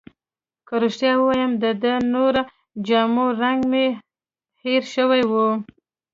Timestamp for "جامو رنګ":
2.87-3.59